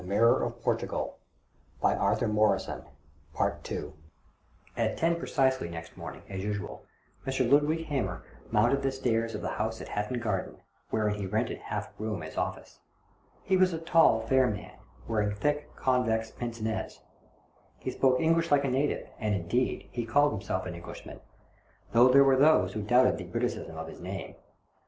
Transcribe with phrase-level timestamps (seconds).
[0.09, 0.55] Ill
[4.75, 6.83] At ten precisely next morning, as usual,
[7.27, 7.51] IMr.
[7.51, 10.57] Ludwig Hamer mounted the stairs of the house in Hatton Garden,
[10.89, 12.79] wherein he rented half a room as office.
[13.43, 14.73] He was a tall, fair man,
[15.07, 17.01] wearing thick convex pince nez.
[17.77, 21.19] He spoke English like a native, and, indeed, he called himself an English man,
[21.91, 24.33] though there were those who doubted the Briticism of his name.